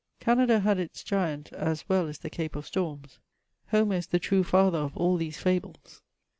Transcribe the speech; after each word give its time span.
Canada 0.19 0.61
had 0.61 0.79
its 0.79 1.03
giant 1.03 1.53
as 1.53 1.87
well 1.87 2.07
as 2.07 2.17
the 2.17 2.29
Cape 2.31 2.55
of 2.55 2.65
Storms. 2.65 3.19
Homer 3.67 3.97
is 3.97 4.07
the 4.07 4.17
true 4.17 4.43
father 4.43 4.79
of 4.79 4.97
all 4.97 5.15
these 5.15 5.37
fables. 5.37 6.01